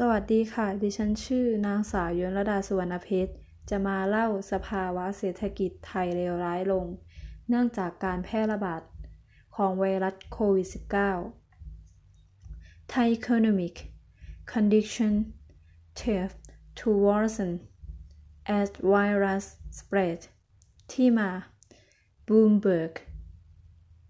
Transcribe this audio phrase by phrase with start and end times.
[0.00, 3.32] สวัสดีค่ะ ดิฉันชื่อนางสาวยนรดาสุวรรณเพชร
[3.70, 6.86] จะมาเล่าสภาวะเศรษฐกิจไทยเลวร้ายลง
[7.48, 8.82] เนื่องจากการแพร่ระบาด
[9.56, 10.68] ของไวรัสโควิด
[11.62, 13.76] -19 Thai economic
[14.52, 15.12] condition
[16.00, 16.30] tend
[16.78, 17.52] to worsen
[18.58, 19.44] as virus
[19.78, 20.20] spread
[20.92, 21.30] ที่มา
[22.26, 22.92] Bloomberg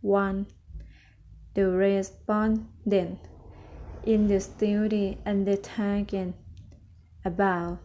[0.03, 3.19] 1 The respondent
[4.07, 6.33] in the study undertaken
[7.25, 7.81] about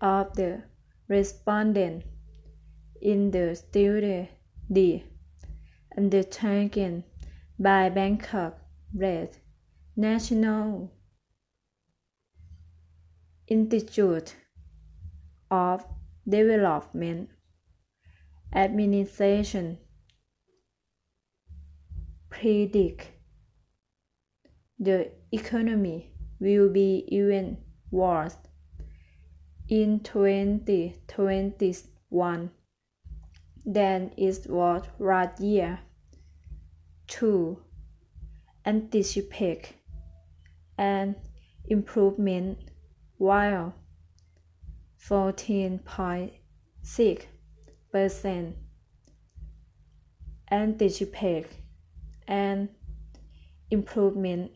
[0.00, 0.62] of the
[1.08, 2.06] respondents
[3.00, 4.28] in the study
[5.96, 7.02] undertaken
[7.58, 8.60] by Bangkok
[8.94, 9.36] Red
[9.96, 10.92] National
[13.48, 14.36] Institute
[15.50, 15.84] of
[16.28, 17.28] Development
[18.54, 19.78] Administration
[22.28, 23.08] predict
[24.78, 27.56] the economy will be even
[27.90, 28.36] worse
[29.68, 32.50] in 2021
[33.64, 35.78] than it was last year.
[37.06, 37.56] 2.
[38.66, 39.74] Anticipate
[40.76, 41.14] an
[41.66, 42.58] improvement
[43.18, 43.72] while
[45.00, 47.22] 14.6
[47.92, 48.56] percent
[50.50, 51.46] anticipate
[52.26, 52.68] an
[53.70, 54.50] improvement.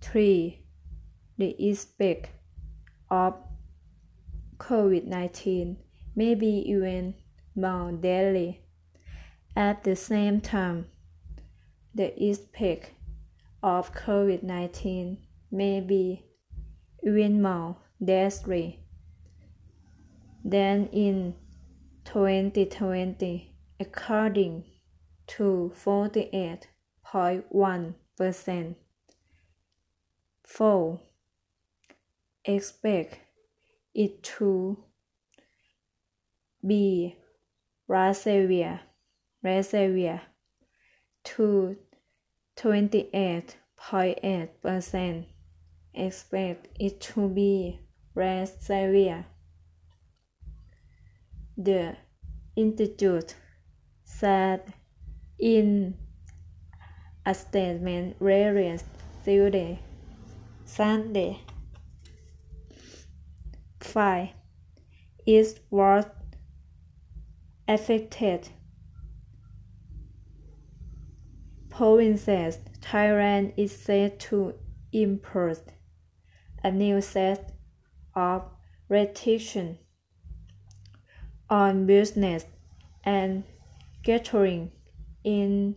[0.00, 0.60] 3.
[1.38, 2.30] The effect
[3.10, 3.34] of
[4.58, 5.76] COVID-19
[6.14, 7.14] may be even
[7.56, 8.60] more deadly.
[9.56, 10.86] At the same time,
[11.94, 12.90] the effect
[13.62, 15.18] of COVID-19
[15.50, 16.24] may be
[17.02, 18.80] even more deadly
[20.44, 21.34] than in
[22.04, 24.64] 2020, according
[25.26, 28.74] to 48.1%.
[30.44, 31.00] 4.
[32.44, 33.18] Expect
[33.94, 34.78] it to
[36.66, 37.16] be
[37.88, 38.80] severe,
[39.42, 40.22] severe
[41.24, 41.76] to
[42.56, 45.26] 28.8%.
[45.94, 47.80] Expect it to be
[48.60, 49.26] severe.
[51.56, 51.96] The
[52.56, 53.36] Institute
[54.02, 54.74] said
[55.38, 55.96] in
[57.24, 58.86] a statement released
[60.64, 61.40] Sunday.
[63.80, 64.28] 5.
[65.26, 66.16] Is what
[67.68, 68.48] affected
[71.70, 72.58] provinces.
[72.80, 74.54] Thailand is set to
[74.92, 75.62] impose
[76.62, 77.52] a new set
[78.14, 78.42] of
[78.88, 79.78] restrictions
[81.48, 82.46] on business
[83.04, 83.44] and
[84.02, 84.70] gathering
[85.22, 85.76] in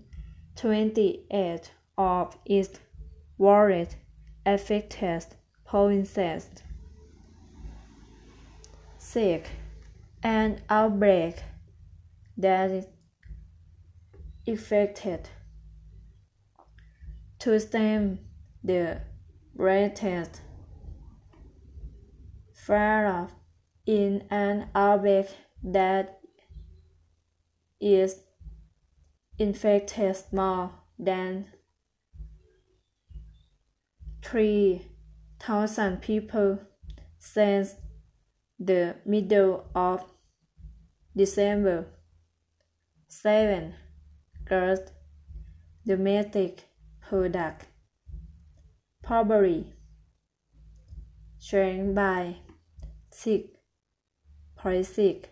[0.56, 2.80] 28 of its
[3.38, 3.96] world
[4.46, 5.26] affected
[5.66, 6.50] provinces.
[8.98, 9.50] 6.
[10.24, 11.36] An outbreak
[12.38, 12.90] that
[14.48, 15.30] affected
[17.40, 18.20] to stem
[18.64, 19.02] the
[19.56, 20.42] latest
[22.54, 23.28] flare
[23.86, 25.28] in an outbreak
[25.63, 26.19] that
[27.79, 28.23] is
[29.38, 31.45] infected more than
[34.23, 36.59] 3,000 people
[37.19, 37.75] since
[38.59, 40.03] the middle of
[41.16, 41.85] December.
[43.07, 43.75] 7.
[44.45, 44.79] Gross
[45.85, 46.63] domestic
[47.01, 47.66] product
[49.03, 49.74] probably
[51.39, 52.38] shrank by
[53.13, 55.25] 6.6%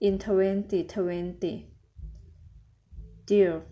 [0.00, 1.68] in 2020
[3.26, 3.62] due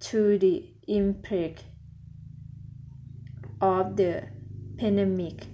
[0.00, 1.64] to the impact
[3.60, 4.24] of the
[4.78, 5.46] pandemic.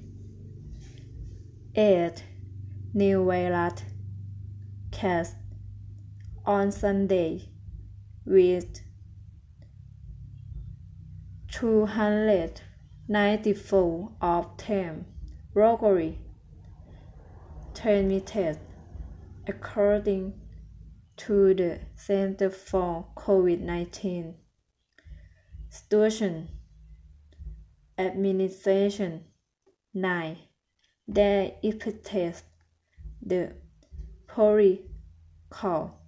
[1.74, 2.22] 8.
[2.94, 3.82] New virus
[4.90, 5.34] case
[6.44, 7.48] on Sunday
[8.26, 8.82] with
[11.50, 15.06] 294 of them
[15.54, 16.18] locally
[17.82, 18.58] transmitted
[19.48, 20.32] according
[21.16, 24.34] to the Center for COVID-19
[25.68, 26.48] Situation
[27.98, 29.24] Administration
[29.94, 30.38] 9.
[31.08, 32.42] They implemented
[33.20, 33.52] the
[34.28, 35.98] political,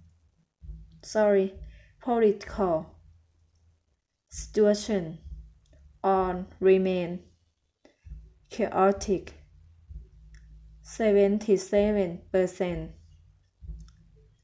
[1.03, 1.55] sorry,
[2.01, 2.85] political
[4.29, 5.17] situation
[6.01, 7.19] on remain
[8.49, 9.33] chaotic
[10.85, 12.89] 77%.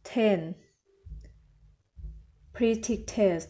[0.03, 0.55] 10.
[2.53, 3.45] predicted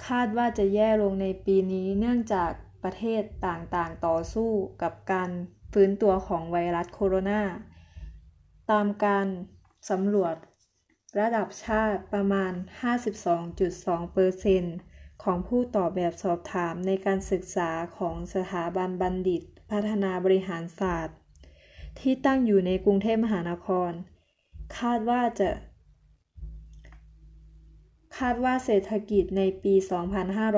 [0.06, 2.52] คาดว่าจะแย่ลงในปีนี้เนื่องจาก
[2.82, 4.50] ประเทศต่างๆ ต่อสู้
[4.82, 5.30] กับการ
[5.72, 7.42] ฟื้นตัวของไวรัสโคโรนา
[8.70, 9.26] ตามการ
[9.90, 10.36] สำรวจ
[11.20, 12.52] ระดับชาติประมาณ
[14.02, 21.16] 52.2%ของผู้ตอบแบบสอบถามในการศึกษาของสถาบันบัณฑิต พัฒนาบริหารศาสตร์
[22.00, 23.92] ที่ตั้งอยู่ในกรุงเทพมหานคร
[24.78, 29.74] คาดว่าจะาดว่าเศรษฐกิจในปี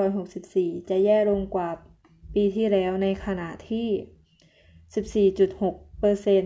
[0.03, 1.69] 2564 จะแย่ลงกว่า
[2.33, 5.31] ปีที่แล้วในขณะที่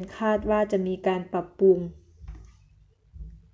[0.05, 1.79] 14.6%คาดว่าจะมีการปรับปรุง